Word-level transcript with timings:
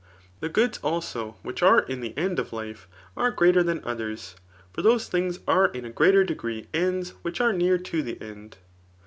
The 0.39 0.49
goods, 0.49 0.79
also, 0.79 1.35
which 1.43 1.61
are 1.61 1.81
in 1.83 1.99
the 2.01 2.17
end 2.17 2.39
of 2.39 2.51
life 2.51 2.87
[are 3.15 3.29
greater 3.29 3.63
diam 3.63 3.81
others;] 3.85 4.35
for 4.73 4.81
those 4.81 5.07
things 5.07 5.37
are. 5.47 5.67
in 5.67 5.85
a 5.85 5.91
greats 5.91 6.27
degree 6.27 6.65
ends 6.73 7.11
wliich 7.23 7.39
are 7.39 7.53
near 7.53 7.77
to 7.77 8.01
the 8.01 8.19
end. 8.19 8.57